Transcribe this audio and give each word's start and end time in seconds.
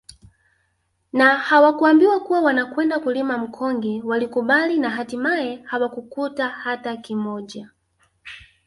Na 1.13 1.37
hawakuambiwa 1.37 2.19
kuwa 2.19 2.41
wanakwenda 2.41 2.99
kulima 2.99 3.37
mkonge 3.37 4.01
walikubali 4.05 4.79
na 4.79 4.89
hatimaye 4.89 5.63
hawakukuta 5.65 6.49
hata 6.49 6.97
kimoja 6.97 7.69